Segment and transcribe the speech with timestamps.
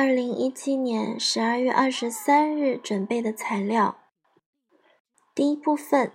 [0.00, 3.96] 二零一七年十二月二十三日准备的材料，
[5.34, 6.12] 第一部分，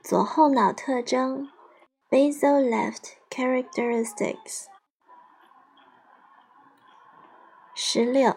[0.00, 1.48] 左后脑特征
[2.08, 4.66] （basal left characteristics）。
[7.74, 8.36] 十六，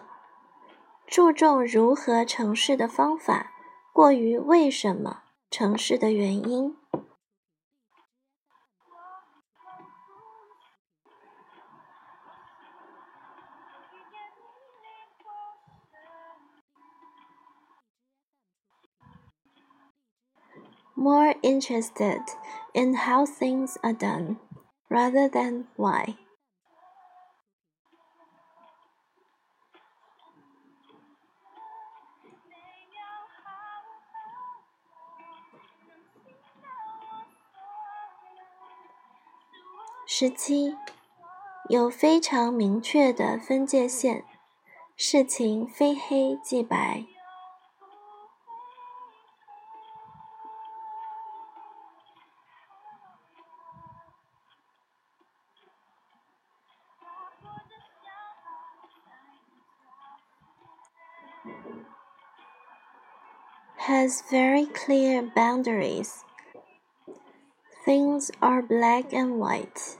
[1.06, 3.52] 注重如何成事的方法，
[3.92, 6.74] 过于为什么成事的原因。
[20.95, 22.21] more interested
[22.73, 24.37] in how things are done
[24.89, 26.15] rather than why.
[40.11, 40.75] 十七，
[41.69, 44.25] 有非常明确的分界线，
[44.97, 47.05] 事情非黑即白。
[63.83, 66.23] has very clear boundaries.
[67.85, 69.97] Things are black and white.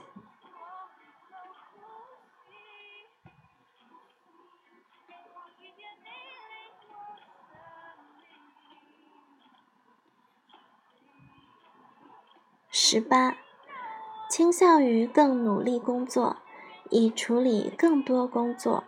[12.92, 13.34] Eight.
[14.28, 16.36] 倾向于更努力工作，
[16.90, 18.84] 以处理更多工作。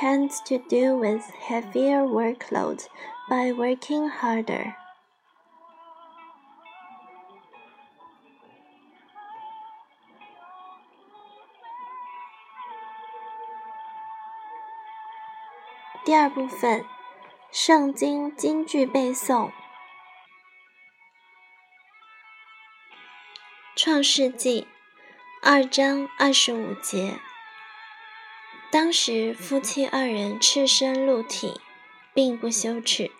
[0.00, 2.88] Tend to deal with heavier workloads
[3.28, 4.74] by working harder。
[16.02, 16.82] 第二部分，
[17.52, 19.48] 圣经金句背诵，
[23.76, 24.62] 《创世纪》
[25.42, 27.20] 二章二十五节。
[28.72, 31.60] 当时夫妻二人赤身露体，
[32.14, 33.10] 并不羞耻。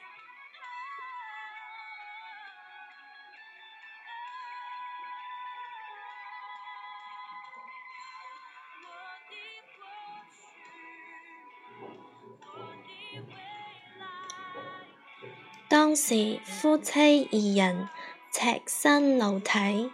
[15.68, 17.88] 当时夫妻二人
[18.30, 19.90] 赤身露体，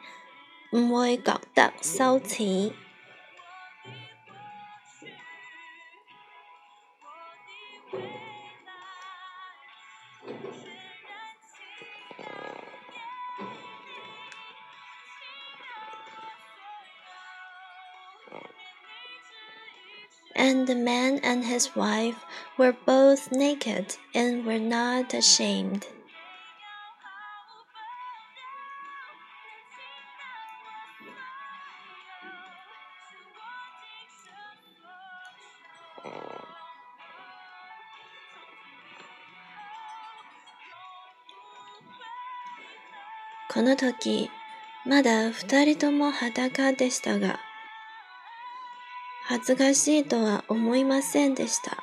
[0.73, 2.75] 唔会觉得羞耻。
[20.36, 22.26] And the man and his wife
[22.58, 25.86] were both naked and were not ashamed.
[43.54, 44.30] この時、
[44.86, 47.38] まだ二人とも裸でしたが、
[49.29, 51.83] 恥ずかしいとは思いませんでした。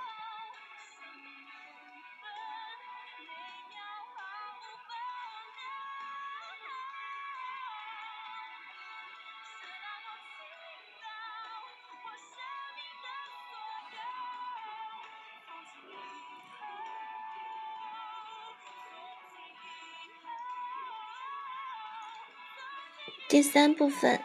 [23.29, 24.19] 第三部分，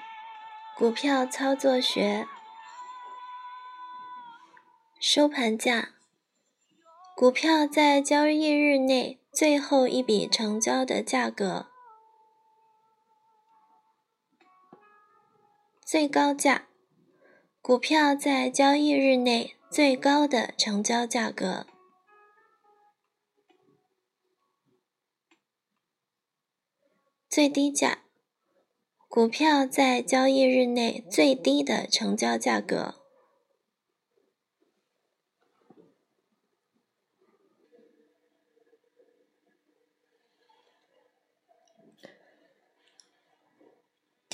[0.77, 2.29] 股票操作学。
[5.11, 5.93] 收盘价，
[7.17, 11.67] 股票在交易日内最后一笔成交的价格；
[15.83, 16.67] 最高价，
[17.63, 21.67] 股票在交易日内最高的成交价格；
[27.31, 28.01] 最低价，
[29.09, 33.08] 股票在交易日内最低的成交价格。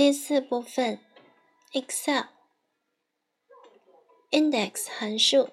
[0.04, 0.98] 第四部分
[1.72, 2.24] ，Excel
[4.30, 5.48] INDEX 函数。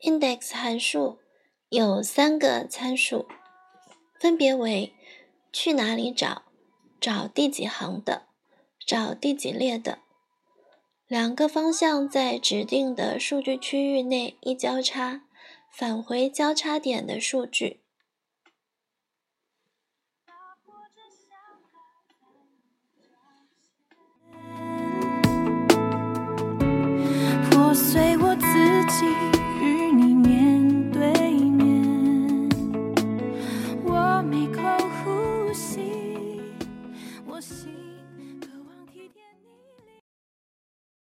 [0.00, 1.20] INDEX 函数
[1.68, 3.28] 有三个参数，
[4.18, 4.92] 分别为
[5.52, 6.42] 去哪里找，
[7.00, 8.26] 找第几行的，
[8.84, 10.00] 找第几列的。
[11.06, 15.22] 两个方向在指定的数据区域内一交叉，
[15.70, 17.81] 返回交叉点的数据。
[29.00, 29.31] 心。